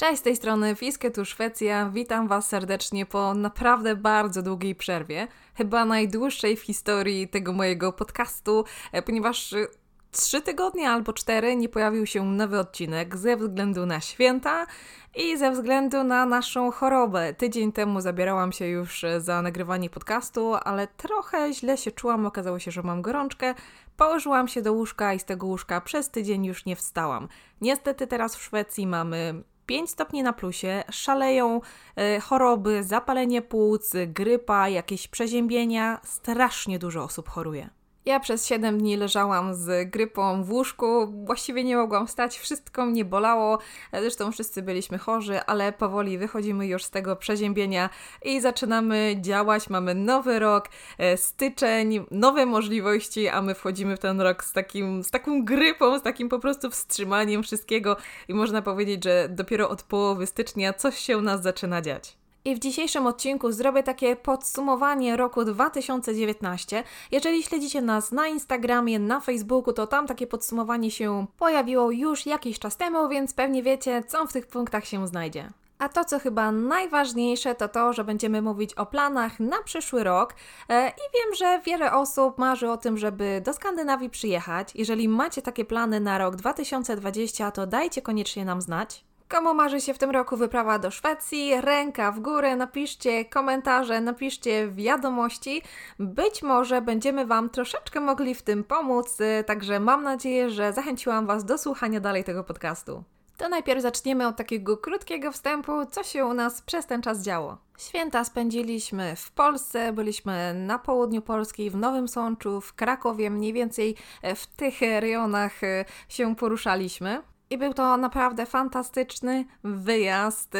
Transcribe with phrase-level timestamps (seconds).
[0.00, 1.90] Cześć, z tej strony Fiske, tu Szwecja.
[1.90, 5.28] Witam Was serdecznie po naprawdę bardzo długiej przerwie.
[5.54, 9.66] Chyba najdłuższej w historii tego mojego podcastu, e, ponieważ e,
[10.10, 14.66] trzy tygodnie albo cztery nie pojawił się nowy odcinek ze względu na święta
[15.14, 17.34] i ze względu na naszą chorobę.
[17.34, 22.26] Tydzień temu zabierałam się już e, za nagrywanie podcastu, ale trochę źle się czułam.
[22.26, 23.54] Okazało się, że mam gorączkę.
[23.96, 27.28] Położyłam się do łóżka i z tego łóżka przez tydzień już nie wstałam.
[27.60, 31.60] Niestety teraz w Szwecji mamy 5 stopni na plusie, szaleją
[31.96, 36.00] e, choroby, zapalenie płuc, grypa, jakieś przeziębienia.
[36.04, 37.77] Strasznie dużo osób choruje.
[38.08, 43.04] Ja przez 7 dni leżałam z grypą w łóżku, właściwie nie mogłam wstać, wszystko mnie
[43.04, 43.58] bolało,
[43.92, 47.90] zresztą wszyscy byliśmy chorzy, ale powoli wychodzimy już z tego przeziębienia
[48.22, 49.70] i zaczynamy działać.
[49.70, 55.04] Mamy nowy rok, e, styczeń, nowe możliwości, a my wchodzimy w ten rok z, takim,
[55.04, 57.96] z taką grypą, z takim po prostu wstrzymaniem wszystkiego
[58.28, 62.17] i można powiedzieć, że dopiero od połowy stycznia coś się u nas zaczyna dziać.
[62.48, 66.84] I w dzisiejszym odcinku zrobię takie podsumowanie roku 2019.
[67.12, 72.58] Jeżeli śledzicie nas na Instagramie, na Facebooku, to tam takie podsumowanie się pojawiło już jakiś
[72.58, 75.50] czas temu, więc pewnie wiecie, co w tych punktach się znajdzie.
[75.78, 80.34] A to, co chyba najważniejsze, to to, że będziemy mówić o planach na przyszły rok.
[80.68, 84.72] E, I wiem, że wiele osób marzy o tym, żeby do Skandynawii przyjechać.
[84.74, 89.07] Jeżeli macie takie plany na rok 2020, to dajcie koniecznie nam znać.
[89.28, 91.60] Komu marzy się w tym roku wyprawa do Szwecji?
[91.60, 95.62] Ręka w górę, napiszcie komentarze, napiszcie wiadomości.
[95.98, 101.26] Być może będziemy Wam troszeczkę mogli w tym pomóc, y, także mam nadzieję, że zachęciłam
[101.26, 103.04] Was do słuchania dalej tego podcastu.
[103.36, 107.58] To najpierw zaczniemy od takiego krótkiego wstępu, co się u nas przez ten czas działo.
[107.78, 113.96] Święta spędziliśmy w Polsce, byliśmy na południu Polski, w Nowym Sączu, w Krakowie, mniej więcej
[114.36, 117.22] w tych rejonach y, się poruszaliśmy.
[117.50, 120.54] I był to naprawdę fantastyczny wyjazd.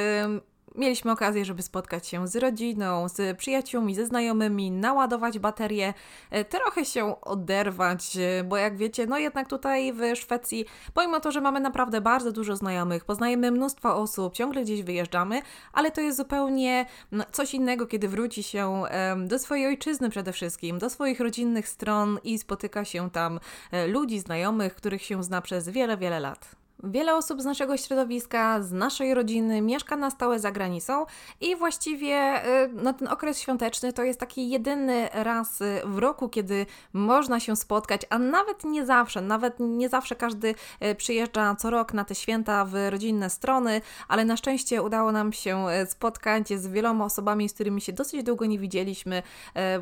[0.75, 5.95] Mieliśmy okazję, żeby spotkać się z rodziną, z przyjaciółmi, ze znajomymi, naładować baterie,
[6.31, 10.65] e, trochę się oderwać, e, bo jak wiecie, no jednak tutaj w Szwecji,
[10.95, 15.43] pomimo to, że mamy naprawdę bardzo dużo znajomych, poznajemy mnóstwo osób, ciągle gdzieś wyjeżdżamy,
[15.73, 18.83] ale to jest zupełnie no, coś innego, kiedy wróci się
[19.27, 23.41] do swojej ojczyzny przede wszystkim, do swoich rodzinnych stron i spotyka się tam
[23.73, 26.59] e, ludzi, znajomych, których się zna przez wiele, wiele lat.
[26.85, 31.07] Wiele osób z naszego środowiska, z naszej rodziny mieszka na stałe za granicą
[31.41, 36.29] i właściwie y, no, ten okres świąteczny to jest taki jedyny raz y, w roku,
[36.29, 41.71] kiedy można się spotkać, a nawet nie zawsze, nawet nie zawsze każdy y, przyjeżdża co
[41.71, 46.67] rok na te święta w rodzinne strony, ale na szczęście udało nam się spotkać z
[46.67, 49.23] wieloma osobami, z którymi się dosyć długo nie widzieliśmy.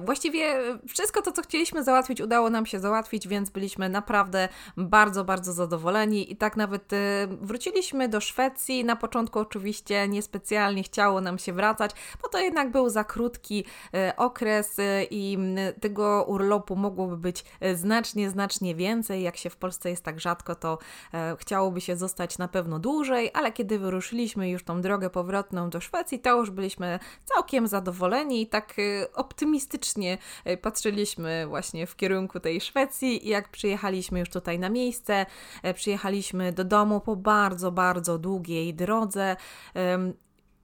[0.05, 0.55] Właściwie
[0.89, 6.33] wszystko to, co chcieliśmy załatwić, udało nam się załatwić, więc byliśmy naprawdę bardzo, bardzo zadowoleni
[6.33, 6.86] i tak nawet
[7.41, 8.85] wróciliśmy do Szwecji.
[8.85, 11.91] Na początku oczywiście niespecjalnie chciało nam się wracać,
[12.23, 13.65] bo to jednak był za krótki
[13.95, 15.39] e, okres e, i
[15.81, 19.23] tego urlopu mogłoby być e, znacznie, znacznie więcej.
[19.23, 20.79] Jak się w Polsce jest tak rzadko, to
[21.39, 26.19] chciałoby się zostać na pewno dłużej, ale kiedy wyruszyliśmy już tą drogę powrotną do Szwecji,
[26.19, 28.75] to już byliśmy całkiem zadowoleni i tak
[29.15, 30.19] optymistycznie
[30.63, 35.27] patrzyliśmy właśnie w kierunku tej Szwecji i jak przyjechaliśmy już tutaj na miejsce,
[35.75, 39.37] przyjechaliśmy do domu, domu po bardzo, bardzo długiej drodze.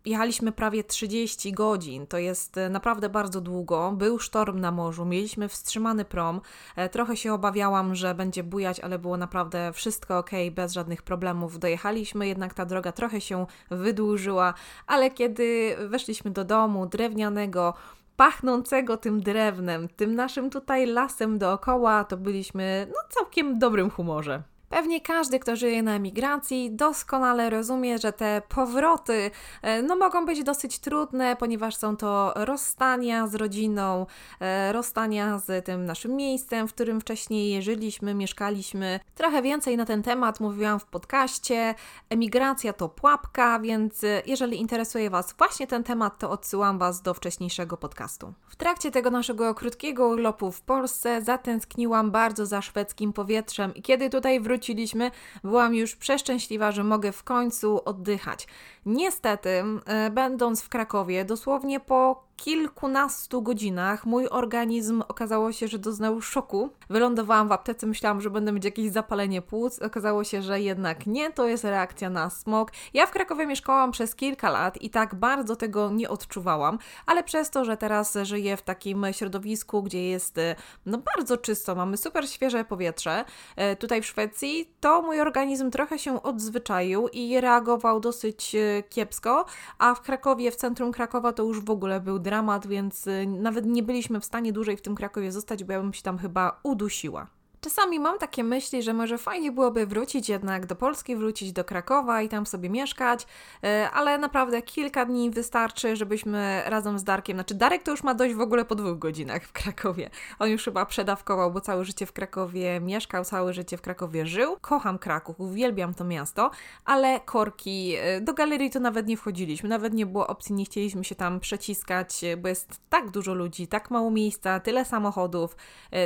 [0.05, 3.93] Jechaliśmy prawie 30 godzin, to jest e, naprawdę bardzo długo.
[3.93, 6.41] Był sztorm na morzu, mieliśmy wstrzymany prom.
[6.77, 11.59] E, trochę się obawiałam, że będzie bujać, ale było naprawdę wszystko ok, bez żadnych problemów.
[11.59, 14.55] Dojechaliśmy, jednak ta droga trochę się wydłużyła,
[14.87, 17.75] ale kiedy weszliśmy do domu drewnianego,
[18.17, 24.43] pachnącego tym drewnem, tym naszym tutaj lasem dookoła, to byliśmy no całkiem dobrym humorze.
[24.73, 29.31] Pewnie każdy, kto żyje na emigracji, doskonale rozumie, że te powroty
[29.63, 34.07] e, no, mogą być dosyć trudne, ponieważ są to rozstania z rodziną,
[34.41, 39.01] e, rozstania z tym naszym miejscem, w którym wcześniej żyliśmy, mieszkaliśmy.
[39.15, 41.75] Trochę więcej na ten temat mówiłam w podcaście.
[42.11, 47.77] Emigracja to pułapka, więc jeżeli interesuje Was właśnie ten temat, to odsyłam Was do wcześniejszego
[47.77, 48.33] podcastu.
[48.49, 54.11] W trakcie tego naszego krótkiego urlopu w Polsce zatęskniłam bardzo za szwedzkim powietrzem i kiedy
[54.11, 55.11] tutaj wróciłam, wróciliśmy,
[55.45, 58.47] byłam już przeszczęśliwa, że mogę w końcu oddychać.
[58.87, 66.21] Niestety, e, będąc w Krakowie, dosłownie po kilkunastu godzinach mój organizm okazało się, że doznał
[66.21, 66.71] szoku.
[66.91, 69.83] Wylądowałam w aptece, myślałam, że będę mieć jakieś zapalenie płuc.
[69.83, 72.73] Okazało się, że jednak nie, to jest reakcja na smog.
[72.95, 77.51] Ja w Krakowie mieszkałam przez kilka lat i tak bardzo tego nie odczuwałam, ale przez
[77.51, 80.41] to, że teraz żyję w takim środowisku, gdzie jest
[80.87, 83.25] no bardzo czysto, mamy super świeże powietrze
[83.57, 89.45] e, tutaj w Szwecji, to mój organizm trochę się odzwyczaił i reagował dosyć e, kiepsko,
[89.79, 92.32] a w Krakowie, w centrum Krakowa to już w ogóle był dramat,
[92.67, 95.93] więc y, nawet nie byliśmy w stanie dłużej w tym Krakowie zostać, bo ja bym
[95.93, 97.27] się tam chyba udusiła.
[97.65, 102.23] Czasami mam takie myśli, że może fajnie byłoby wrócić jednak do Polski, wrócić do Krakowa
[102.23, 103.27] i tam sobie mieszkać,
[103.65, 108.15] e, ale naprawdę kilka dni wystarczy, żebyśmy razem z Darkiem, znaczy Darek to już ma
[108.15, 110.11] dość w ogóle po dwóch godzinach w Krakowie.
[110.39, 114.57] On już chyba przedawkował, bo całe życie w Krakowie mieszkał, całe życie w Krakowie żył.
[114.61, 116.51] Kocham Kraków, uwielbiam to miasto,
[116.85, 121.05] ale korki, e, do galerii to nawet nie wchodziliśmy, nawet nie było opcji, nie chcieliśmy
[121.05, 125.57] się tam przeciskać, e, bo jest tak dużo ludzi, tak mało miejsca, tyle samochodów,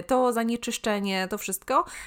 [0.07, 1.46] to zanieczyszczenie, to wszystko,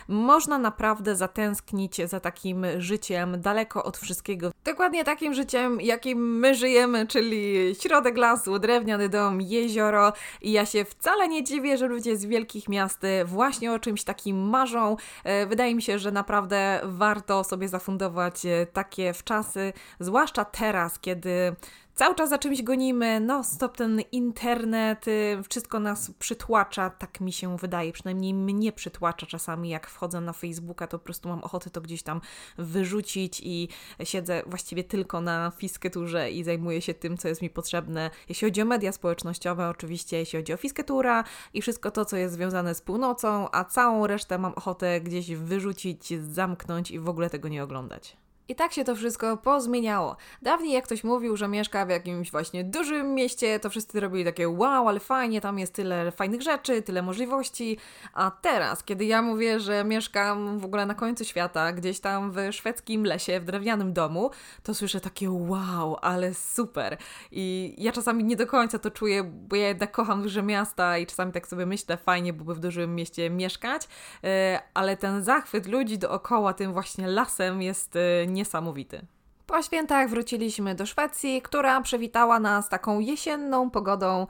[0.07, 4.51] można naprawdę zatęsknić za takim życiem daleko od wszystkiego.
[4.63, 10.13] Dokładnie takim życiem, jakim my żyjemy, czyli środek lasu, drewniany dom, jezioro.
[10.41, 14.49] I ja się wcale nie dziwię, że ludzie z wielkich miast właśnie o czymś takim
[14.49, 14.95] marzą.
[15.23, 21.55] E, wydaje mi się, że naprawdę warto sobie zafundować e, takie wczasy, zwłaszcza teraz, kiedy
[21.99, 27.31] Cały czas za czymś gonimy, no stop ten internet, y, wszystko nas przytłacza, tak mi
[27.31, 31.69] się wydaje, przynajmniej mnie przytłacza czasami, jak wchodzę na Facebooka, to po prostu mam ochotę
[31.69, 32.21] to gdzieś tam
[32.57, 33.69] wyrzucić i
[34.03, 38.61] siedzę właściwie tylko na fisketurze i zajmuję się tym, co jest mi potrzebne, jeśli chodzi
[38.61, 41.23] o media społecznościowe, oczywiście, jeśli chodzi o fisketura
[41.53, 46.13] i wszystko to, co jest związane z północą, a całą resztę mam ochotę gdzieś wyrzucić,
[46.23, 48.17] zamknąć i w ogóle tego nie oglądać.
[48.49, 50.15] I tak się to wszystko pozmieniało.
[50.41, 54.49] Dawniej jak ktoś mówił, że mieszka w jakimś właśnie dużym mieście, to wszyscy robili takie
[54.49, 57.77] wow, ale fajnie, tam jest tyle fajnych rzeczy, tyle możliwości.
[58.13, 62.37] A teraz, kiedy ja mówię, że mieszkam w ogóle na końcu świata, gdzieś tam w
[62.51, 64.31] szwedzkim lesie, w drewnianym domu,
[64.63, 66.97] to słyszę takie wow, ale super.
[67.31, 71.05] I ja czasami nie do końca to czuję, bo ja jednak kocham duże miasta i
[71.05, 73.87] czasami tak sobie myślę, fajnie byłoby w dużym mieście mieszkać,
[74.23, 77.97] e, ale ten zachwyt ludzi dookoła tym właśnie lasem jest
[78.27, 79.03] nie niesamowity.
[79.49, 84.27] Po świętach wróciliśmy do Szwecji, która przywitała nas taką jesienną pogodą.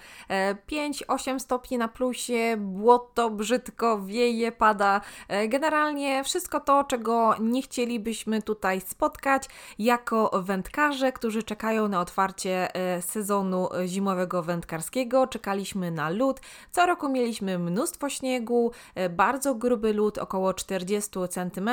[0.72, 5.02] 5-8 e, stopni na plusie, błoto, brzydko, wieje, pada.
[5.28, 9.44] E, generalnie wszystko to, czego nie chcielibyśmy tutaj spotkać
[9.80, 15.28] jako wędkarze, którzy czekają na otwarcie e, sezonu zimowego wędkarskiego.
[15.28, 16.40] Czekaliśmy na lód.
[16.72, 18.72] Co roku mieliśmy mnóstwo śniegu,
[19.10, 21.70] bardzo gruby lód, około 40 cm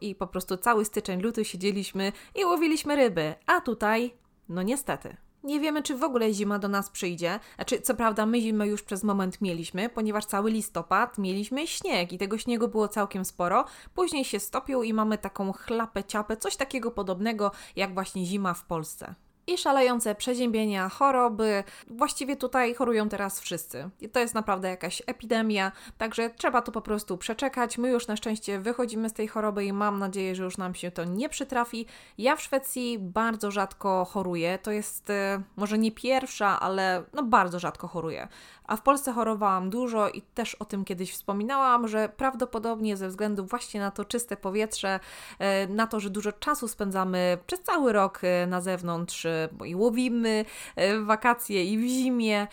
[0.00, 4.14] i po prostu cały styczeń, luty siedzieliśmy i łowiliśmy mieliśmy ryby, a tutaj,
[4.48, 5.16] no niestety.
[5.44, 7.40] Nie wiemy, czy w ogóle zima do nas przyjdzie.
[7.54, 12.18] Znaczy, co prawda, my zimę już przez moment mieliśmy, ponieważ cały listopad mieliśmy śnieg i
[12.18, 13.64] tego śniegu było całkiem sporo.
[13.94, 18.64] Później się stopił i mamy taką chlapę ciapę, coś takiego podobnego jak właśnie zima w
[18.64, 19.14] Polsce
[19.50, 21.64] i szalejące przeziębienia, choroby.
[21.86, 23.90] Właściwie tutaj chorują teraz wszyscy.
[24.00, 27.78] I to jest naprawdę jakaś epidemia, także trzeba to po prostu przeczekać.
[27.78, 30.90] My już na szczęście wychodzimy z tej choroby i mam nadzieję, że już nam się
[30.90, 31.86] to nie przytrafi.
[32.18, 34.58] Ja w Szwecji bardzo rzadko choruję.
[34.62, 38.28] To jest e, może nie pierwsza, ale no bardzo rzadko choruję.
[38.70, 43.46] A w Polsce chorowałam dużo i też o tym kiedyś wspominałam, że prawdopodobnie ze względu
[43.46, 45.00] właśnie na to czyste powietrze,
[45.38, 49.74] e, na to, że dużo czasu spędzamy przez cały rok e, na zewnątrz, bo i
[49.74, 50.44] łowimy
[50.76, 52.46] w wakacje i w zimie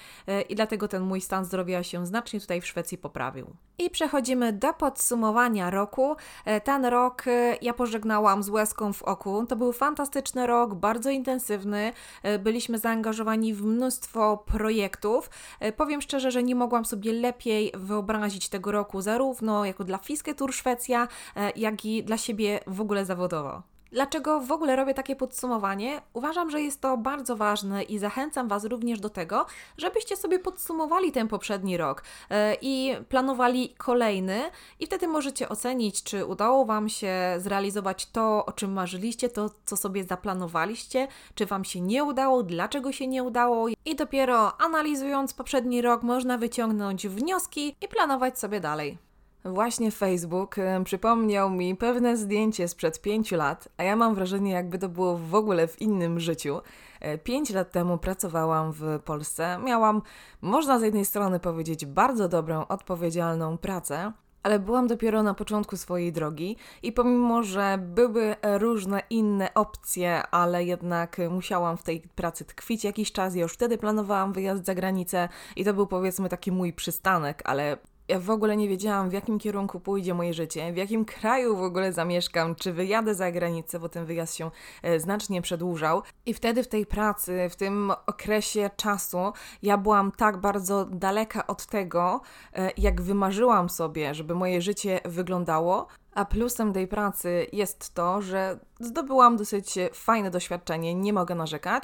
[0.49, 3.66] i dlatego ten mój stan zdrowia się znacznie tutaj w Szwecji poprawił.
[3.79, 6.15] I przechodzimy do podsumowania roku.
[6.45, 9.45] E, ten rok e, ja pożegnałam z łezką w oku.
[9.45, 11.93] To był fantastyczny rok, bardzo intensywny.
[12.23, 15.29] E, byliśmy zaangażowani w mnóstwo projektów.
[15.77, 21.07] Powiem szczerze, że nie mogłam sobie lepiej wyobrazić tego roku, zarówno jako dla Fisketur Szwecja,
[21.55, 23.76] jak i dla siebie w ogóle zawodowo.
[23.91, 26.01] Dlaczego w ogóle robię takie podsumowanie?
[26.13, 29.45] Uważam, że jest to bardzo ważne i zachęcam Was również do tego,
[29.77, 34.41] żebyście sobie podsumowali ten poprzedni rok e, i planowali kolejny,
[34.79, 39.77] i wtedy możecie ocenić, czy udało Wam się zrealizować to, o czym marzyliście, to, co
[39.77, 45.81] sobie zaplanowaliście, czy Wam się nie udało, dlaczego się nie udało, i dopiero analizując poprzedni
[45.81, 49.06] rok, można wyciągnąć wnioski i planować sobie dalej.
[49.53, 54.89] Właśnie Facebook przypomniał mi pewne zdjęcie sprzed pięciu lat, a ja mam wrażenie, jakby to
[54.89, 56.61] było w ogóle w innym życiu.
[56.99, 59.59] E, pięć lat temu pracowałam w Polsce.
[59.63, 60.01] Miałam,
[60.41, 64.11] można z jednej strony powiedzieć, bardzo dobrą, odpowiedzialną pracę,
[64.43, 70.63] ale byłam dopiero na początku swojej drogi i pomimo, że były różne inne opcje, ale
[70.65, 75.29] jednak musiałam w tej pracy tkwić jakiś czas, ja już wtedy planowałam wyjazd za granicę
[75.55, 77.77] i to był powiedzmy taki mój przystanek, ale
[78.07, 81.61] ja w ogóle nie wiedziałam, w jakim kierunku pójdzie moje życie, w jakim kraju w
[81.61, 84.51] ogóle zamieszkam, czy wyjadę za granicę, bo ten wyjazd się
[84.83, 86.01] e, znacznie przedłużał.
[86.25, 89.17] I wtedy w tej pracy, w tym okresie czasu,
[89.63, 92.21] ja byłam tak bardzo daleka od tego,
[92.53, 95.87] e, jak wymarzyłam sobie, żeby moje życie wyglądało,
[96.17, 101.83] a plusem tej pracy jest to, że zdobyłam dosyć fajne doświadczenie, nie mogę narzekać,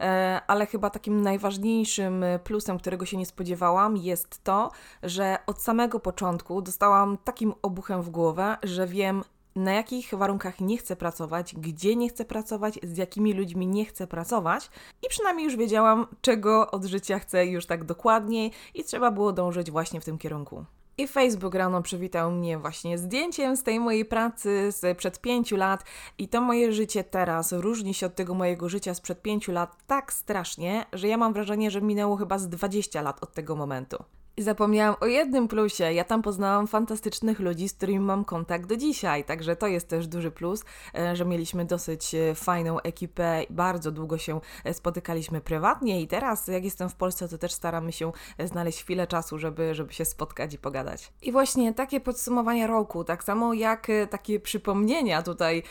[0.00, 4.70] e, ale chyba takim najważniejszym plusem, którego się nie spodziewałam, jest to,
[5.02, 9.24] że od samego początku dostałam takim obuchem w głowę, że wiem,
[9.56, 14.06] na jakich warunkach nie chcę pracować, gdzie nie chcę pracować, z jakimi ludźmi nie chcę
[14.06, 14.70] pracować
[15.02, 19.70] i przynajmniej już wiedziałam, czego od życia chcę już tak dokładniej i trzeba było dążyć
[19.70, 20.64] właśnie w tym kierunku.
[20.98, 25.84] I Facebook rano przywitał mnie właśnie zdjęciem z tej mojej pracy sprzed pięciu lat
[26.18, 30.12] i to moje życie teraz różni się od tego mojego życia sprzed pięciu lat tak
[30.12, 34.04] strasznie, że ja mam wrażenie, że minęło chyba z 20 lat od tego momentu.
[34.38, 35.92] Zapomniałam o jednym plusie.
[35.92, 39.24] Ja tam poznałam fantastycznych ludzi, z którymi mam kontakt do dzisiaj.
[39.24, 40.64] Także to jest też duży plus,
[40.94, 43.42] e, że mieliśmy dosyć e, fajną ekipę.
[43.50, 47.92] Bardzo długo się e, spotykaliśmy prywatnie i teraz, jak jestem w Polsce, to też staramy
[47.92, 48.12] się
[48.44, 51.12] znaleźć chwilę czasu, żeby, żeby się spotkać i pogadać.
[51.22, 55.62] I właśnie takie podsumowania roku, tak samo jak takie przypomnienia tutaj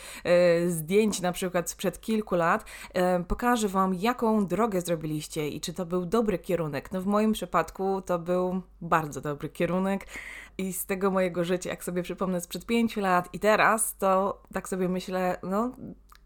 [0.66, 2.64] zdjęć na przykład sprzed kilku lat,
[3.28, 6.92] pokażę Wam, jaką drogę zrobiliście i czy to był dobry kierunek.
[6.92, 10.06] No w moim przypadku to był bardzo dobry kierunek.
[10.58, 14.68] I z tego mojego życia, jak sobie przypomnę sprzed pięciu lat i teraz, to tak
[14.68, 15.72] sobie myślę, no,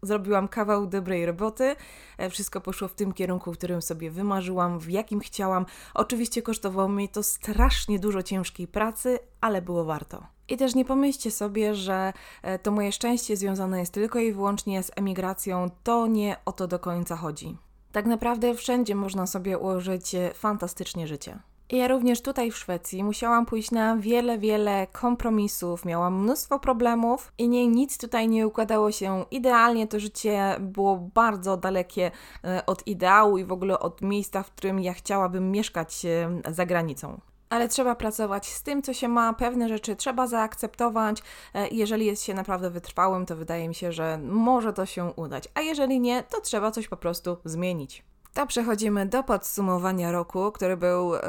[0.01, 1.75] zrobiłam kawał dobrej roboty.
[2.17, 5.65] E, wszystko poszło w tym kierunku, w którym sobie wymarzyłam, w jakim chciałam.
[5.93, 10.27] Oczywiście kosztowało mi to strasznie dużo ciężkiej pracy, ale było warto.
[10.47, 14.83] I też nie pomyślcie sobie, że e, to moje szczęście związane jest tylko i wyłącznie
[14.83, 15.69] z emigracją.
[15.83, 17.57] To nie o to do końca chodzi.
[17.91, 21.39] Tak naprawdę wszędzie można sobie ułożyć e, fantastycznie życie.
[21.71, 27.49] Ja również tutaj w Szwecji musiałam pójść na wiele, wiele kompromisów, miałam mnóstwo problemów i
[27.49, 29.87] nie, nic tutaj nie układało się idealnie.
[29.87, 32.11] To życie było bardzo dalekie
[32.43, 36.65] e, od ideału i w ogóle od miejsca, w którym ja chciałabym mieszkać e, za
[36.65, 41.23] granicą ale trzeba pracować z tym, co się ma, pewne rzeczy trzeba zaakceptować.
[41.53, 45.47] E, jeżeli jest się naprawdę wytrwałym, to wydaje mi się, że może to się udać,
[45.53, 48.03] a jeżeli nie, to trzeba coś po prostu zmienić.
[48.39, 51.19] To przechodzimy do podsumowania roku, który był y,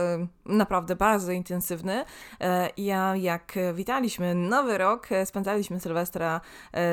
[0.47, 2.00] naprawdę bardzo intensywny.
[2.00, 2.05] Y,
[2.76, 6.40] ja, jak witaliśmy nowy rok, spędzaliśmy Sylwestra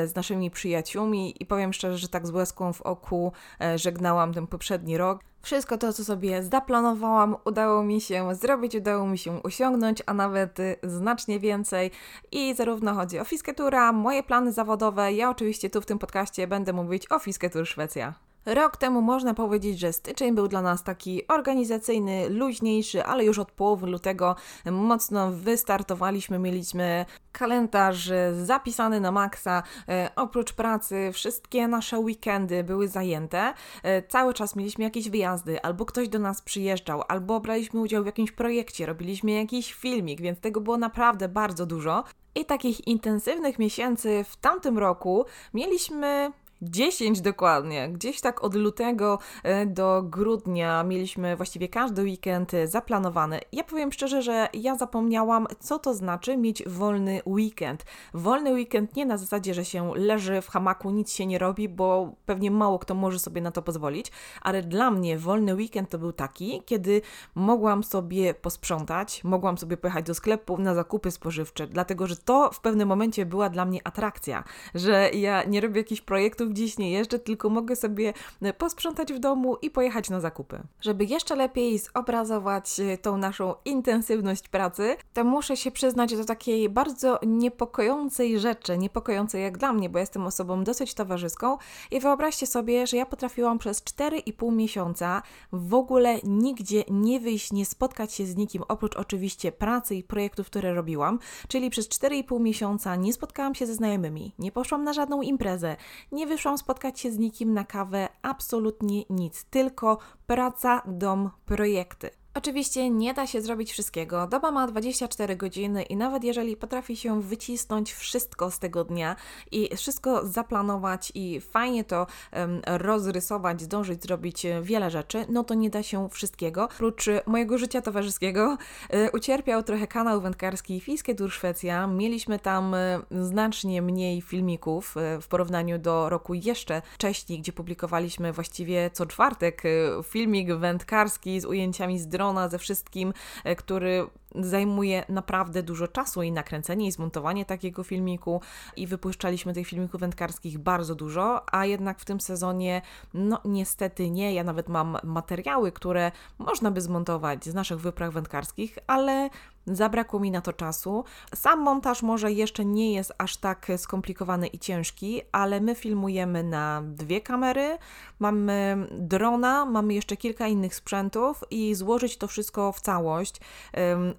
[0.03, 3.31] y, z naszymi przyjaciółmi i powiem szczerze, że tak z łezką w oku
[3.75, 5.23] żegnałam ten poprzedni rok.
[5.41, 10.57] Wszystko to, co sobie zaplanowałam, udało mi się zrobić, udało mi się osiągnąć, a nawet
[10.83, 11.91] znacznie więcej.
[12.31, 15.13] I zarówno chodzi o fisketura, moje plany zawodowe.
[15.13, 18.26] Ja oczywiście tu w tym podcaście będę mówić o Fisketur Szwecja.
[18.47, 23.51] Rok temu można powiedzieć, że styczeń był dla nas taki organizacyjny, luźniejszy, ale już od
[23.51, 24.35] połowy lutego
[24.71, 28.11] mocno wystartowaliśmy, mieliśmy kalendarz
[28.43, 29.63] zapisany na maksa.
[29.89, 33.53] E, oprócz pracy, wszystkie nasze weekendy były zajęte.
[33.83, 38.05] E, cały czas mieliśmy jakieś wyjazdy, albo ktoś do nas przyjeżdżał, albo braliśmy udział w
[38.05, 42.03] jakimś projekcie, robiliśmy jakiś filmik, więc tego było naprawdę bardzo dużo.
[42.35, 47.89] I takich intensywnych miesięcy w tamtym roku mieliśmy 10 dokładnie.
[47.89, 53.39] Gdzieś tak od lutego e, do grudnia mieliśmy właściwie każdy weekend e, zaplanowany.
[53.51, 57.85] Ja powiem szczerze, że ja zapomniałam, co to znaczy mieć wolny weekend.
[58.13, 62.13] Wolny weekend nie na zasadzie, że się leży w hamaku, nic się nie robi, bo
[62.25, 64.11] pewnie mało kto może sobie na to pozwolić,
[64.41, 67.01] ale dla mnie wolny weekend to był taki, kiedy
[67.35, 72.59] mogłam sobie posprzątać, mogłam sobie pojechać do sklepu na zakupy spożywcze, dlatego że to w
[72.59, 74.43] pewnym momencie była dla mnie atrakcja,
[74.75, 79.19] że ja nie robię jakichś projektów, gdzieś nie jeżdżę, tylko mogę sobie e, posprzątać w
[79.19, 80.59] domu i pojechać na zakupy.
[80.81, 86.69] Żeby jeszcze lepiej zobrazować e, tą naszą intensywność pracy, to muszę się przyznać do takiej
[86.69, 91.57] bardzo niepokojącej rzeczy, niepokojącej jak dla mnie, bo jestem osobą dosyć towarzyską
[91.91, 97.65] i wyobraźcie sobie, że ja potrafiłam przez 4,5 miesiąca w ogóle nigdzie nie wyjść, nie
[97.65, 102.95] spotkać się z nikim, oprócz oczywiście pracy i projektów, które robiłam, czyli przez 4,5 miesiąca
[102.95, 105.75] nie spotkałam się ze znajomymi, nie poszłam na żadną imprezę,
[106.11, 112.09] nie wyszłam spotkać się z nikim na kawę, absolutnie nic, tylko praca, dom, projekty.
[112.37, 114.27] Oczywiście nie da się zrobić wszystkiego.
[114.27, 119.15] Doba ma 24 godziny i nawet jeżeli potrafi się wycisnąć wszystko z tego dnia
[119.51, 125.53] i wszystko zaplanować i fajnie to um, rozrysować, zdążyć zrobić e, wiele rzeczy, no to
[125.53, 126.63] nie da się wszystkiego.
[126.63, 128.57] Oprócz mojego życia towarzyskiego
[128.93, 131.87] y, ucierpiał trochę kanał wędkarski Fiskie Tour Szwecja.
[131.87, 138.33] Mieliśmy tam y, znacznie mniej filmików y, w porównaniu do roku jeszcze wcześniej, gdzie publikowaliśmy
[138.33, 139.63] właściwie co czwartek
[140.03, 143.13] filmik wędkarski z ujęciami z drona, ze wszystkim,
[143.57, 148.41] który zajmuje naprawdę dużo czasu i nakręcenie i zmontowanie takiego filmiku
[148.75, 152.81] i wypuszczaliśmy tych filmików wędkarskich bardzo dużo, a jednak w tym sezonie
[153.13, 154.33] no niestety nie.
[154.33, 159.29] Ja nawet mam materiały, które można by zmontować z naszych wypraw wędkarskich, ale
[159.67, 161.03] Zabrakło mi na to czasu.
[161.35, 166.81] Sam montaż może jeszcze nie jest aż tak skomplikowany i ciężki, ale my filmujemy na
[166.85, 167.77] dwie kamery,
[168.19, 173.41] mamy drona, mamy jeszcze kilka innych sprzętów i złożyć to wszystko w całość,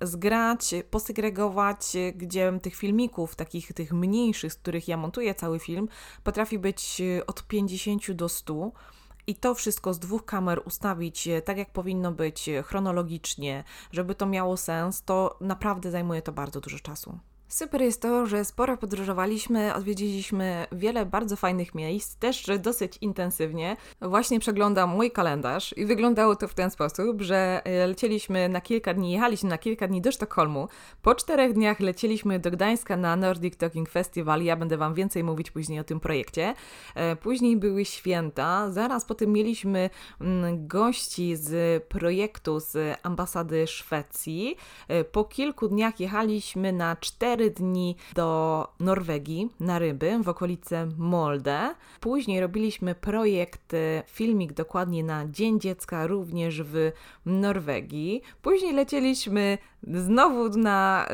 [0.00, 5.88] zgrać, posegregować, gdzie tych filmików, takich tych mniejszych, z których ja montuję cały film,
[6.24, 8.72] potrafi być od 50 do 100
[9.28, 14.14] i to wszystko z dwóch kamer ustawić e, tak, jak powinno być, e, chronologicznie, żeby
[14.14, 17.18] to miało sens, to naprawdę zajmuje to bardzo dużo czasu.
[17.48, 23.76] Super jest to, że sporo podróżowaliśmy, odwiedziliśmy wiele bardzo fajnych miejsc, też dosyć intensywnie.
[24.00, 28.94] Właśnie przeglądam mój kalendarz i wyglądało to w ten sposób, że e, lecieliśmy na kilka
[28.94, 30.68] dni, jechaliśmy na kilka dni do Sztokholmu.
[31.02, 34.42] Po czterech dniach lecieliśmy do Gdańska na Nordic Talking Festival.
[34.42, 36.54] Ja będę Wam więcej mówić później o tym projekcie.
[36.94, 38.70] E, później były święta.
[38.70, 39.90] Zaraz potem mieliśmy
[40.20, 44.56] mm, gości z projektu z ambasady Szwecji.
[44.88, 50.88] E, po kilku dniach jechaliśmy na cztery 4 dni do Norwegii na ryby w okolice
[50.96, 51.74] Molde.
[52.00, 53.72] Później robiliśmy projekt,
[54.06, 56.92] filmik dokładnie na Dzień Dziecka również w
[57.26, 58.22] Norwegii.
[58.42, 61.08] Później lecieliśmy znowu na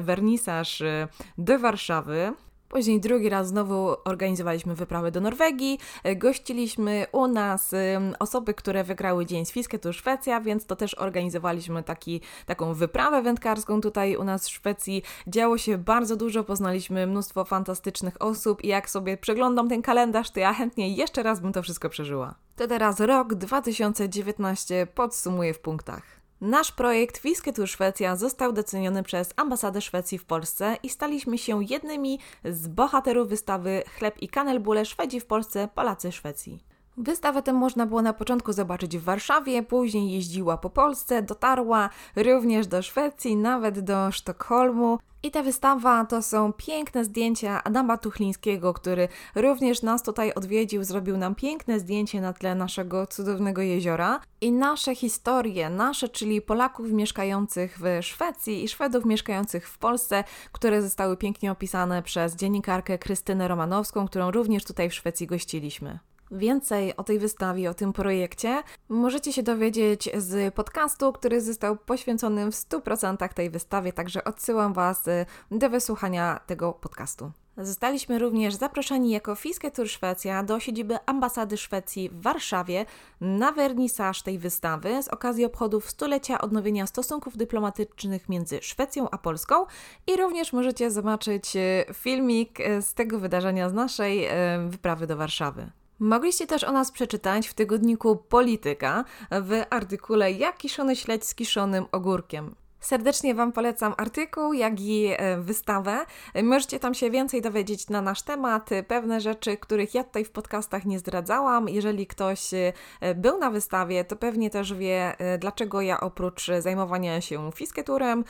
[0.00, 1.08] wernisaż e,
[1.38, 2.32] do Warszawy.
[2.70, 5.78] Później drugi raz znowu organizowaliśmy wyprawę do Norwegii.
[6.04, 7.74] E, gościliśmy u nas
[8.18, 13.80] osoby, które wygrały Dzień z to Szwecja, więc to też organizowaliśmy taki, taką wyprawę wędkarską
[13.80, 15.02] tutaj u nas w Szwecji.
[15.26, 20.40] Działo się bardzo dużo, poznaliśmy mnóstwo fantastycznych osób i jak sobie przeglądam ten kalendarz, to
[20.40, 22.34] ja chętnie jeszcze raz bym to wszystko przeżyła.
[22.56, 26.19] To teraz rok 2019 podsumuję w punktach.
[26.40, 32.18] Nasz projekt Fisketur Szwecja został doceniony przez ambasadę Szwecji w Polsce i staliśmy się jednymi
[32.44, 36.69] z bohaterów wystawy Chleb i kanelbule Szwedzi w Polsce, Polacy Szwecji.
[36.96, 42.66] Wystawę tę można było na początku zobaczyć w Warszawie, później jeździła po Polsce, dotarła również
[42.66, 44.98] do Szwecji, nawet do Sztokholmu.
[45.22, 51.16] I ta wystawa to są piękne zdjęcia Adama Tuchlińskiego, który również nas tutaj odwiedził, zrobił
[51.16, 54.20] nam piękne zdjęcie na tle naszego cudownego jeziora.
[54.40, 60.82] I nasze historie, nasze, czyli Polaków mieszkających w Szwecji i Szwedów mieszkających w Polsce, które
[60.82, 65.98] zostały pięknie opisane przez dziennikarkę Krystynę Romanowską, którą również tutaj w Szwecji gościliśmy.
[66.30, 72.46] Więcej o tej wystawie, o tym projekcie możecie się dowiedzieć z podcastu, który został poświęcony
[72.46, 77.32] w 100% tej wystawie, także odsyłam Was y, do wysłuchania tego podcastu.
[77.56, 82.86] Zostaliśmy również zaproszeni jako Fiske Tour Szwecja do siedziby ambasady Szwecji w Warszawie
[83.20, 89.66] na wernisaż tej wystawy z okazji obchodów stulecia odnowienia stosunków dyplomatycznych między Szwecją a Polską
[90.06, 94.28] i również możecie zobaczyć y, filmik y, z tego wydarzenia z naszej
[94.68, 95.79] wyprawy do Warszawy.
[96.00, 101.86] Mogliście też o nas przeczytać w tygodniku Polityka w artykule Jak kiszony śledź z kiszonym
[101.92, 102.54] ogórkiem.
[102.80, 105.98] Serdecznie Wam polecam artykuł, jak i e, wystawę.
[106.42, 110.84] Możecie tam się więcej dowiedzieć na nasz temat, pewne rzeczy, których ja tutaj w podcastach
[110.84, 111.68] nie zdradzałam.
[111.68, 112.72] Jeżeli ktoś e,
[113.14, 118.24] był na wystawie, to pewnie też wie, e, dlaczego ja oprócz zajmowania się fisketurem,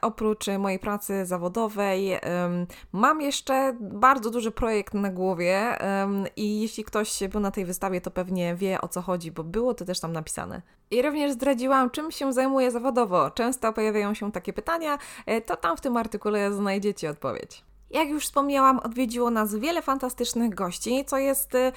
[0.00, 2.18] oprócz mojej pracy zawodowej,
[2.92, 5.78] mam jeszcze bardzo duży projekt na głowie
[6.36, 9.74] i jeśli ktoś był na tej wystawie, to pewnie wie o co chodzi, bo było
[9.74, 10.62] to też tam napisane.
[10.90, 13.30] I również zdradziłam, czym się zajmuję zawodowo.
[13.30, 17.64] Często pojawiają się takie pytania, e, to tam w tym artykule znajdziecie odpowiedź.
[17.90, 21.72] Jak już wspomniałam, odwiedziło nas wiele fantastycznych gości, co jest e,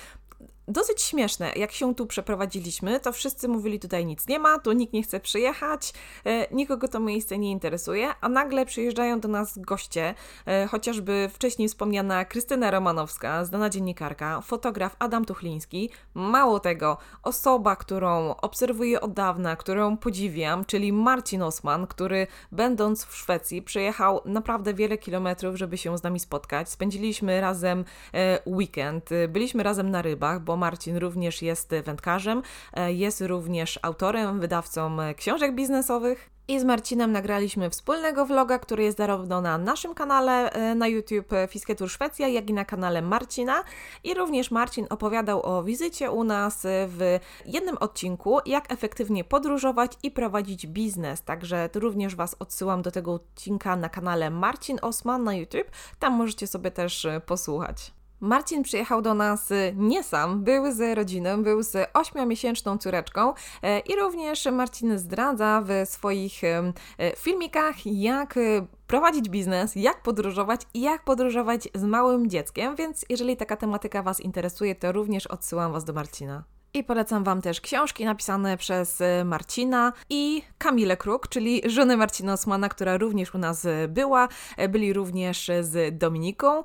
[0.67, 1.51] dosyć śmieszne.
[1.55, 5.19] Jak się tu przeprowadziliśmy, to wszyscy mówili tutaj nic nie ma, tu nikt nie chce
[5.19, 5.93] przyjechać,
[6.25, 10.13] e, nikogo to miejsce nie interesuje, a nagle przyjeżdżają do nas goście,
[10.45, 18.35] e, chociażby wcześniej wspomniana Krystyna Romanowska, znana dziennikarka, fotograf Adam Tuchliński, mało tego, osoba, którą
[18.35, 24.97] obserwuję od dawna, którą podziwiam, czyli Marcin Osman, który będąc w Szwecji przejechał naprawdę wiele
[24.97, 26.69] kilometrów, żeby się z nami spotkać.
[26.69, 32.41] Spędziliśmy razem e, weekend, byliśmy razem na rybach, bo Marcin również jest wędkarzem,
[32.87, 36.37] jest również autorem, wydawcą książek biznesowych.
[36.49, 41.33] I z Marcinem nagraliśmy wspólnego vloga, który jest zarówno na naszym kanale e, na YouTube
[41.33, 43.63] e, Fisketur Szwecja, jak i na kanale Marcina.
[44.03, 50.11] I również Marcin opowiadał o wizycie u nas w jednym odcinku, jak efektywnie podróżować i
[50.11, 51.21] prowadzić biznes.
[51.21, 55.71] Także również Was odsyłam do tego odcinka na kanale Marcin Osman na YouTube.
[55.99, 57.96] Tam możecie sobie też e, posłuchać.
[58.19, 63.79] Marcin przyjechał do nas y, nie sam, był z rodziną, był z ośmiomiesięczną córeczką e,
[63.79, 66.73] i również Marcin zdradza w swoich e,
[67.17, 73.37] filmikach, jak y, prowadzić biznes, jak podróżować i jak podróżować z małym dzieckiem, więc jeżeli
[73.37, 76.56] taka tematyka Was interesuje, to również odsyłam Was do Marcina.
[76.77, 82.33] I polecam Wam też książki napisane przez e, Marcina i Kamilę Kruk, czyli żonę Marcina
[82.33, 84.27] Osmana, która również u nas e, była.
[84.57, 86.63] E, byli również z Dominiką,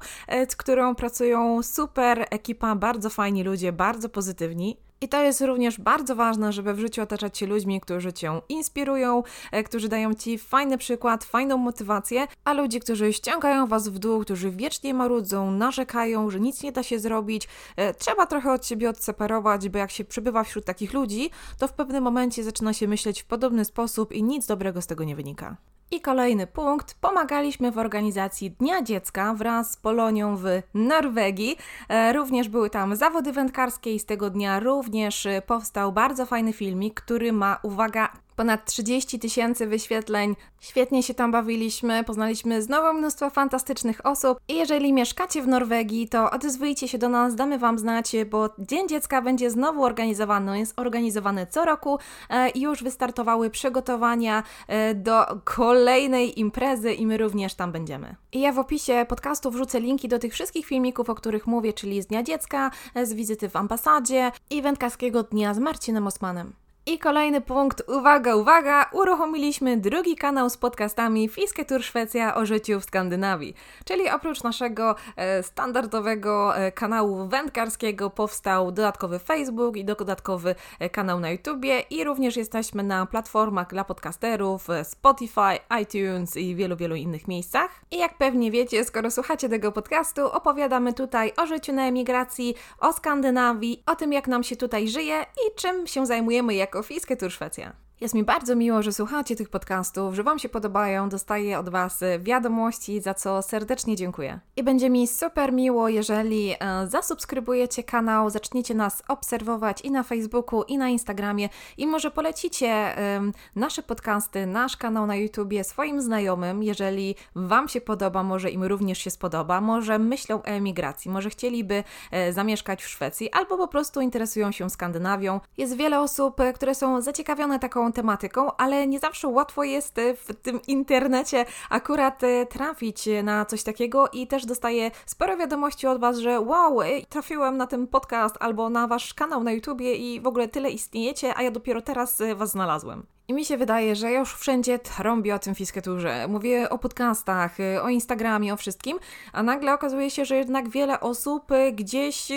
[0.48, 4.77] z którą pracują super ekipa, bardzo fajni ludzie, bardzo pozytywni.
[5.02, 9.22] I to jest również bardzo ważne, żeby w życiu otaczać się ludźmi, którzy cię inspirują,
[9.52, 14.20] e, którzy dają ci fajny przykład, fajną motywację, a ludzi, którzy ściągają was w dół,
[14.20, 18.90] którzy wiecznie marudzą, narzekają, że nic nie da się zrobić, e, trzeba trochę od siebie
[18.90, 23.22] odseparować, bo jak się przebywa wśród takich ludzi, to w pewnym momencie zaczyna się myśleć
[23.22, 25.56] w podobny sposób i nic dobrego z tego nie wynika.
[25.92, 26.94] I kolejny punkt.
[27.00, 31.57] Pomagaliśmy w organizacji Dnia Dziecka wraz z Polonią w Norwegii.
[31.88, 37.00] E, również były tam zawody wędkarskie i z tego dnia również powstał bardzo fajny filmik,
[37.00, 40.37] który ma, uwaga, Ponad 30 tysięcy wyświetleń.
[40.61, 44.38] Świetnie się tam bawiliśmy, poznaliśmy znowu mnóstwo fantastycznych osób.
[44.48, 48.88] I jeżeli mieszkacie w Norwegii, to odezwijcie się do nas, damy Wam znać, bo Dzień
[48.88, 50.59] Dziecka będzie znowu organizowany.
[50.59, 51.98] Jest organizowany co roku
[52.31, 58.16] e, i już wystartowały przygotowania e, do kolejnej imprezy i my również tam będziemy.
[58.33, 62.02] I ja w opisie podcastu wrzucę linki do tych wszystkich filmików, o których mówię, czyli
[62.02, 66.62] z Dnia Dziecka, e, z wizyty w ambasadzie i wędkarskiego dnia z Marcinem Osmanem.
[66.87, 72.81] I kolejny punkt, uwaga, uwaga, uruchomiliśmy drugi kanał z podcastami Fiske Tour Szwecja o życiu
[72.81, 73.55] w Skandynawii.
[73.85, 81.21] Czyli oprócz naszego e, standardowego e, kanału wędkarskiego powstał dodatkowy Facebook i dodatkowy e, kanał
[81.21, 86.97] na YouTubie i również jesteśmy na platformach dla podcasterów e, Spotify, iTunes i wielu, wielu
[86.97, 87.71] innych miejscach.
[87.90, 92.92] I jak pewnie wiecie, skoro słuchacie tego podcastu, opowiadamy tutaj o życiu na emigracji, o
[92.92, 97.16] Skandynawii, o tym jak nam się tutaj żyje i czym się zajmujemy jak jako Fiskę
[97.16, 97.82] Tour Szwecja.
[98.02, 102.00] Jest mi bardzo miło, że słuchacie tych podcastów, że Wam się podobają, dostaję od Was
[102.20, 104.40] wiadomości, za co serdecznie dziękuję.
[104.56, 110.62] I będzie mi super miło, jeżeli e, zasubskrybujecie kanał, zaczniecie nas obserwować i na Facebooku,
[110.62, 113.20] i na Instagramie, i może polecicie e,
[113.56, 118.98] nasze podcasty, nasz kanał na YouTubie swoim znajomym, jeżeli Wam się podoba, może im również
[118.98, 124.00] się spodoba, może myślą o emigracji, może chcieliby e, zamieszkać w Szwecji, albo po prostu
[124.00, 125.40] interesują się Skandynawią.
[125.58, 130.14] Jest wiele osób, e, które są zaciekawione taką tematyką, ale nie zawsze łatwo jest e,
[130.14, 136.00] w tym internecie akurat e, trafić na coś takiego i też dostaję sporo wiadomości od
[136.00, 136.78] Was, że wow,
[137.09, 141.35] trafiłem na ten podcast albo na Wasz kanał na YouTubie i w ogóle tyle istniejecie,
[141.37, 143.07] a ja dopiero teraz e, Was znalazłem.
[143.28, 146.28] I mi się wydaje, że ja już wszędzie trąbię o tym fisketurze.
[146.28, 148.98] Mówię o podcastach, o Instagramie, o wszystkim,
[149.33, 152.28] a nagle okazuje się, że jednak wiele osób gdzieś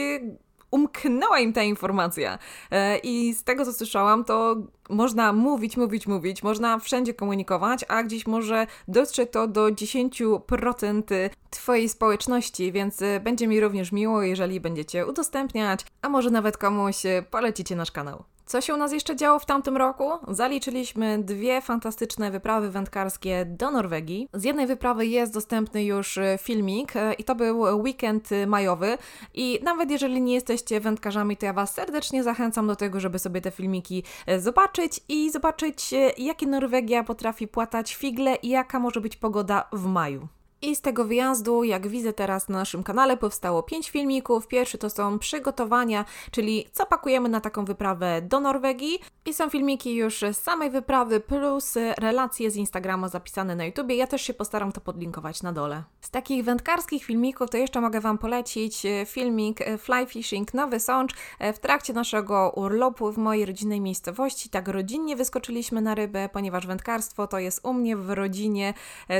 [0.75, 2.39] umknęła im ta informacja.
[2.71, 4.55] E, I z tego, co słyszałam, to
[4.89, 11.03] można mówić, mówić, mówić, można wszędzie komunikować, a gdzieś może dotrzeć to do 10%
[11.49, 17.05] Twojej społeczności, więc e, będzie mi również miło, jeżeli będziecie udostępniać, a może nawet komuś
[17.05, 18.34] e, polecicie nasz kanał.
[18.45, 20.11] Co się u nas jeszcze działo w tamtym roku?
[20.27, 24.29] Zaliczyliśmy dwie fantastyczne wyprawy wędkarskie do Norwegii.
[24.33, 28.97] Z jednej wyprawy jest dostępny już e, filmik e, i to był weekend majowy.
[29.33, 33.41] I nawet jeżeli nie jesteście wędkarzami, to ja Was serdecznie zachęcam do tego, żeby sobie
[33.41, 39.15] te filmiki e, zobaczyć i zobaczyć, jakie Norwegia potrafi płatać figle i jaka może być
[39.15, 40.27] pogoda w maju.
[40.61, 44.47] I z tego wyjazdu, jak widzę teraz na naszym kanale, powstało pięć filmików.
[44.47, 48.99] Pierwszy to są przygotowania, czyli co pakujemy na taką wyprawę do Norwegii.
[49.25, 53.95] I są filmiki już z samej wyprawy, plus relacje z Instagrama zapisane na YouTubie.
[53.95, 55.83] Ja też się postaram to podlinkować na dole.
[56.01, 60.79] Z takich wędkarskich filmików to jeszcze mogę Wam polecić e, filmik e, Fly Fishing Nowy
[60.79, 61.13] Sącz.
[61.39, 66.67] E, w trakcie naszego urlopu w mojej rodzinnej miejscowości tak rodzinnie wyskoczyliśmy na rybę, ponieważ
[66.67, 68.73] wędkarstwo to jest u mnie w rodzinie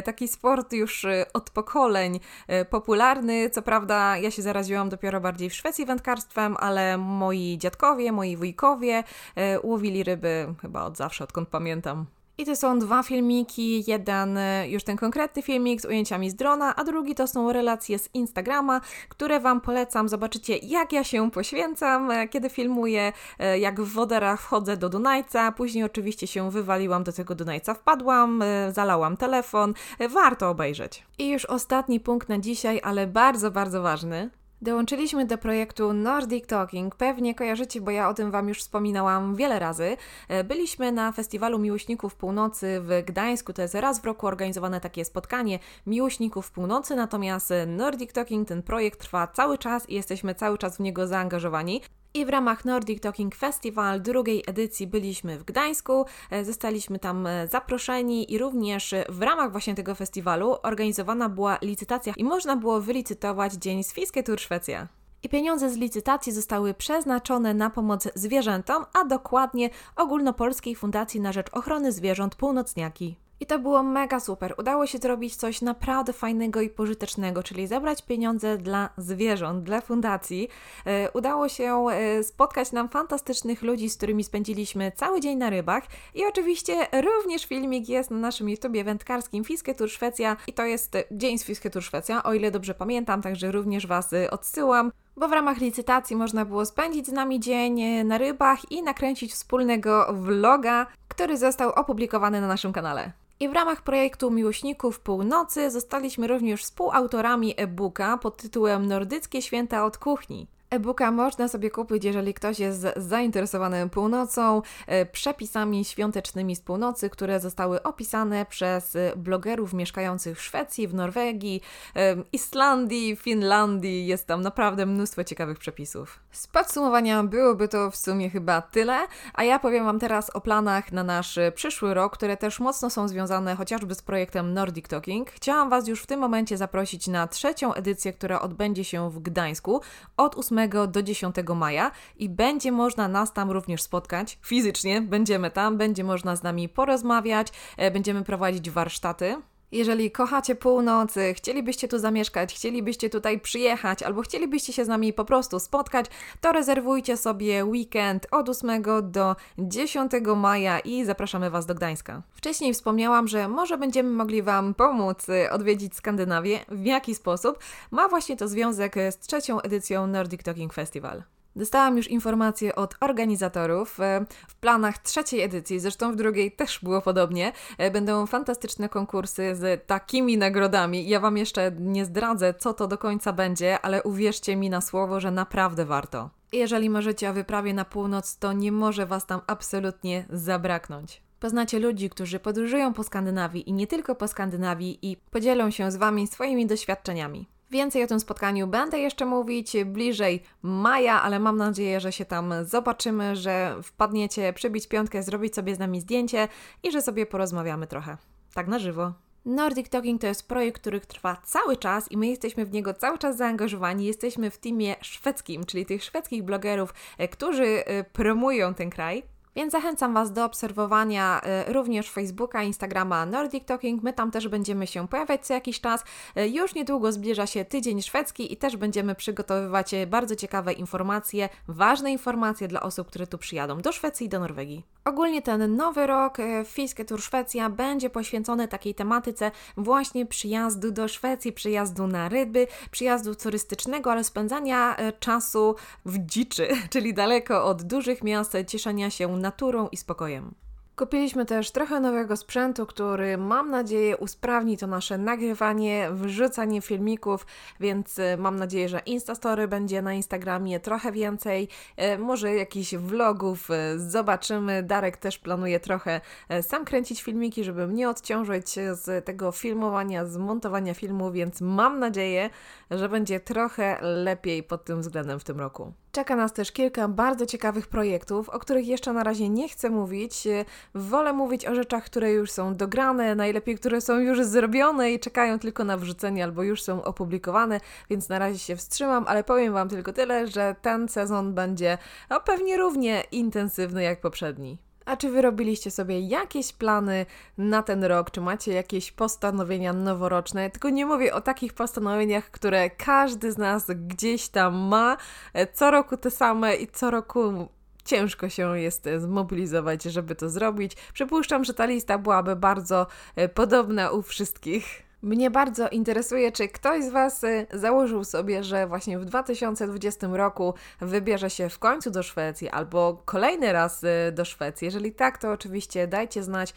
[0.06, 3.50] taki sport już od pokoleń e, popularny.
[3.50, 9.04] Co prawda, ja się zaraziłam dopiero bardziej w Szwecji wędkarstwem, ale moi dziadkowie, moi wujkowie
[9.36, 12.06] e, łowili ryby chyba od zawsze, odkąd pamiętam.
[12.38, 16.76] I to są dwa filmiki, jeden y, już ten konkretny filmik z ujęciami z drona,
[16.76, 20.10] a drugi to są relacje z Instagrama, które Wam polecam.
[20.10, 25.52] Zobaczycie, jak ja się poświęcam, e, kiedy filmuję, e, jak w woderach wchodzę do Dunajca.
[25.52, 29.74] Później oczywiście się wywaliłam do tego Dunajca, wpadłam, e, zalałam telefon.
[30.10, 31.04] Warto obejrzeć.
[31.18, 34.30] I już ostatni punkt na dzisiaj, ale bardzo, bardzo ważny.
[34.62, 36.96] Dołączyliśmy do projektu Nordic Talking.
[36.96, 39.98] Pewnie kojarzycie, bo ja o tym Wam już wspominałam wiele razy.
[40.28, 43.54] E, byliśmy na Festiwalu Miłośników Północy w Gdańsku.
[43.54, 46.96] To jest raz w roku organizowane takie spotkanie Miłośników Północy.
[46.96, 51.82] Natomiast Nordic Talking, ten projekt trwa cały czas i jesteśmy cały czas w niego zaangażowani.
[52.16, 57.48] I w ramach Nordic Talking Festival drugiej edycji byliśmy w Gdańsku, e, zostaliśmy tam e,
[57.48, 63.54] zaproszeni i również w ramach właśnie tego festiwalu organizowana była licytacja i można było wylicytować
[63.54, 64.88] Dzień Swiskie Tour Szwecja.
[65.24, 71.48] I pieniądze z licytacji zostały przeznaczone na pomoc zwierzętom, a dokładnie Ogólnopolskiej Fundacji na Rzecz
[71.52, 73.25] Ochrony Zwierząt Północniaki.
[73.40, 74.56] I to było mega super.
[74.58, 80.50] Udało się zrobić coś naprawdę fajnego i pożytecznego, czyli zebrać pieniądze dla zwierząt, dla fundacji.
[80.86, 85.84] E, udało się e, spotkać nam fantastycznych ludzi, z którymi spędziliśmy cały dzień na rybach.
[86.14, 90.98] I oczywiście również filmik jest na naszym YouTubie wędkarskim Fiske Tour Szwecja i to jest
[91.12, 95.28] Dzień z Fiske Tour Szwecja, o ile dobrze pamiętam, także również Was e, odsyłam bo
[95.28, 100.88] w ramach licytacji można było spędzić z nami dzień na rybach i nakręcić wspólnego vloga,
[101.08, 103.25] który został opublikowany na naszym kanale.
[103.40, 109.98] I w ramach projektu Miłośników Północy zostaliśmy również współautorami e-booka pod tytułem Nordyckie Święta od
[109.98, 110.48] Kuchni.
[110.70, 117.40] E-booka można sobie kupić, jeżeli ktoś jest zainteresowany północą, e, przepisami świątecznymi z północy, które
[117.40, 121.62] zostały opisane przez e, blogerów mieszkających w Szwecji, w Norwegii,
[121.96, 124.08] e, Islandii, Finlandii.
[124.08, 126.20] Jest tam naprawdę mnóstwo ciekawych przepisów.
[126.32, 129.00] Z podsumowania byłoby to w sumie chyba tyle,
[129.34, 133.08] a ja powiem Wam teraz o planach na nasz przyszły rok, które też mocno są
[133.08, 135.32] związane chociażby z projektem Nordic Talking.
[135.32, 139.82] Chciałam Was już w tym momencie zaprosić na trzecią edycję, która odbędzie się w Gdańsku
[140.18, 140.55] od 8
[140.88, 145.02] do 10 maja i będzie można nas tam również spotkać fizycznie.
[145.02, 149.36] Będziemy tam, będzie można z nami porozmawiać, e, będziemy prowadzić warsztaty.
[149.72, 155.26] Jeżeli kochacie północy, chcielibyście tu zamieszkać, chcielibyście tutaj przyjechać, albo chcielibyście się z nami po
[155.26, 156.06] prostu spotkać,
[156.42, 162.22] to rezerwujcie sobie weekend od 8 do 10 maja i zapraszamy Was do Gdańska.
[162.32, 166.60] Wcześniej wspomniałam, że może będziemy mogli Wam pomóc y, odwiedzić Skandynawię.
[166.70, 167.60] W jaki sposób?
[167.92, 171.35] Ma właśnie to związek z trzecią edycją Nordic Talking Festival.
[171.56, 174.00] Dostałam już informacje od organizatorów.
[174.00, 179.56] E, w planach trzeciej edycji, zresztą w drugiej też było podobnie, e, będą fantastyczne konkursy
[179.56, 181.10] z takimi nagrodami.
[181.10, 185.20] Ja Wam jeszcze nie zdradzę, co to do końca będzie, ale uwierzcie mi na słowo,
[185.20, 186.30] że naprawdę warto.
[186.54, 191.22] Jeżeli marzycie o wyprawie na północ, to nie może Was tam absolutnie zabraknąć.
[191.40, 195.96] Poznacie ludzi, którzy podróżują po Skandynawii i nie tylko po Skandynawii i podzielą się z
[195.96, 197.48] Wami swoimi doświadczeniami.
[197.72, 202.54] Więcej o tym spotkaniu będę jeszcze mówić bliżej maja, ale mam nadzieję, że się tam
[202.62, 206.48] zobaczymy, że wpadniecie przybić piątkę, zrobić sobie z nami zdjęcie
[206.84, 208.18] i że sobie porozmawiamy trochę.
[208.54, 209.14] Tak na żywo.
[209.46, 213.18] Nordic Talking to jest projekt, który trwa cały czas i my jesteśmy w niego cały
[213.18, 214.06] czas zaangażowani.
[214.06, 219.24] Jesteśmy w teamie szwedzkim, czyli tych szwedzkich blogerów, e, którzy e, promują ten kraj.
[219.56, 224.04] Więc zachęcam Was do obserwowania y, również Facebooka, Instagrama Nordic Talking.
[224.04, 226.04] My tam też będziemy się pojawiać co jakiś czas.
[226.38, 231.50] Y, już niedługo zbliża się tydzień szwedzki i też będziemy przygotowywać y, bardzo ciekawe informacje,
[231.68, 234.84] ważne informacje dla osób, które tu przyjadą do Szwecji i do Norwegii.
[235.06, 241.52] Ogólnie ten nowy rok Fiske Tour Szwecja będzie poświęcony takiej tematyce właśnie przyjazdu do Szwecji,
[241.52, 248.58] przyjazdu na ryby, przyjazdu turystycznego, ale spędzania czasu w dziczy, czyli daleko od dużych miast,
[248.68, 250.56] cieszenia się naturą i spokojem.
[250.96, 257.46] Kupiliśmy też trochę nowego sprzętu, który mam nadzieję usprawni to nasze nagrywanie, wrzucanie filmików,
[257.80, 261.68] więc y, mam nadzieję, że Instastory będzie na Instagramie trochę więcej,
[262.14, 264.84] y, może jakichś vlogów y, zobaczymy.
[264.84, 266.22] Darek też planuje trochę
[266.62, 272.50] sam kręcić filmiki, żeby mnie odciążyć z tego filmowania, z montowania filmu, więc mam nadzieję,
[272.92, 275.94] że będzie trochę lepiej pod tym względem w tym roku.
[276.12, 280.48] Czeka nas też kilka bardzo ciekawych projektów, o których jeszcze na razie nie chcę mówić.
[280.94, 285.60] Wolę mówić o rzeczach, które już są dograne, najlepiej, które są już zrobione i czekają
[285.60, 289.90] tylko na wrzucenie albo już są opublikowane, więc na razie się wstrzymam, ale powiem Wam
[289.90, 291.98] tylko tyle, że ten sezon będzie
[292.30, 294.85] no, pewnie równie intensywny jak poprzedni.
[295.06, 297.26] A czy wy robiliście sobie jakieś plany
[297.58, 298.32] na ten rok?
[298.32, 300.70] Czy macie jakieś postanowienia noworoczne?
[300.70, 305.18] Tylko nie mówię o takich postanowieniach, które każdy z nas gdzieś tam ma,
[305.54, 307.68] e, co roku te same i co roku
[308.06, 310.96] ciężko się jest zmobilizować, żeby to zrobić.
[311.14, 315.04] Przypuszczam, że ta lista byłaby bardzo e, podobna u wszystkich.
[315.22, 320.74] Mnie bardzo interesuje, czy ktoś z Was y, założył sobie, że właśnie w 2020 roku
[321.02, 324.86] wybierze się w końcu do Szwecji albo kolejny raz y, do Szwecji.
[324.86, 326.74] Jeżeli tak, to oczywiście dajcie znać,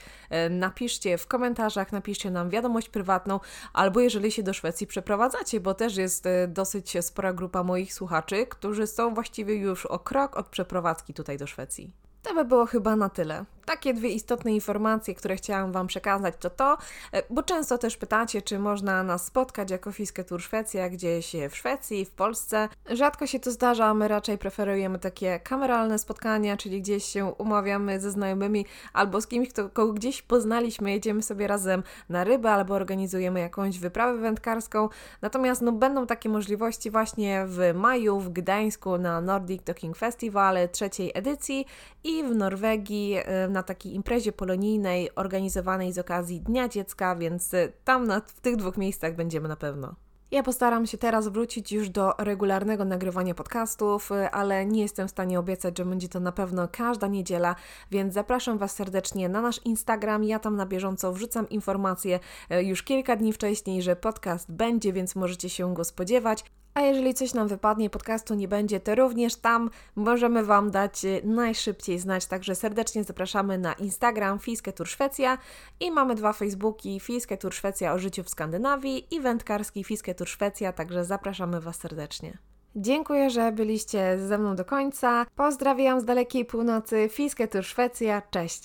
[0.47, 3.41] y, napiszcie w komentarzach, napiszcie nam wiadomość prywatną,
[3.73, 8.87] albo jeżeli się do Szwecji przeprowadzacie, bo też jest dosyć spora grupa moich słuchaczy, którzy
[8.87, 11.93] są właściwie już o krok od przeprowadzki tutaj do Szwecji.
[12.23, 16.51] To by było chyba na tyle takie dwie istotne informacje, które chciałam Wam przekazać, to
[16.51, 16.79] to,
[17.13, 21.57] e, bo często też pytacie, czy można nas spotkać jako Fiskę Tour Szwecja gdzieś w
[21.57, 22.69] Szwecji, w Polsce.
[22.91, 28.11] Rzadko się to zdarza, my raczej preferujemy takie kameralne spotkania, czyli gdzieś się umawiamy ze
[28.11, 33.41] znajomymi albo z kimś, kto, kogo gdzieś poznaliśmy, jedziemy sobie razem na rybę albo organizujemy
[33.41, 34.89] jakąś wyprawę wędkarską.
[35.23, 41.13] Natomiast no, będą takie możliwości właśnie w maju w Gdańsku na Nordic Talking Festival trzeciej
[41.15, 41.67] edycji
[42.05, 47.55] i w Norwegii e, na na takiej imprezie polonijnej organizowanej z okazji Dnia Dziecka, więc
[47.55, 49.95] y, tam na, w tych dwóch miejscach będziemy na pewno.
[50.31, 55.11] Ja postaram się teraz wrócić już do regularnego nagrywania podcastów, y, ale nie jestem w
[55.11, 57.57] stanie obiecać, że będzie to na pewno każda niedziela,
[57.91, 60.25] więc zapraszam Was serdecznie na nasz Instagram.
[60.25, 62.21] Ja tam na bieżąco wrzucam informacje
[62.53, 66.45] y, już kilka dni wcześniej, że podcast będzie, więc możecie się go spodziewać.
[66.79, 71.23] A jeżeli coś nam wypadnie, podcastu nie będzie, to również tam możemy Wam dać y,
[71.25, 72.27] najszybciej znać.
[72.27, 75.39] Także serdecznie zapraszamy na Instagram Fiske Tour Szwecja
[75.81, 80.29] i mamy dwa Facebooki Fiske Tour Szwecja o życiu w Skandynawii i wędkarski Fiske Tour
[80.29, 82.39] Szwecja, także zapraszamy Was serdecznie.
[82.77, 85.27] Dziękuję, że byliście ze mną do końca.
[85.37, 87.09] Pozdrawiam z dalekiej północy.
[87.13, 88.23] Fiske Tour Szwecja.
[88.31, 88.63] Cześć!